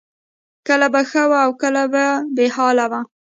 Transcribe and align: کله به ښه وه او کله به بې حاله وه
کله 0.67 0.87
به 0.93 1.01
ښه 1.09 1.23
وه 1.29 1.39
او 1.45 1.51
کله 1.61 1.83
به 1.93 2.05
بې 2.35 2.45
حاله 2.55 2.85
وه 2.91 3.01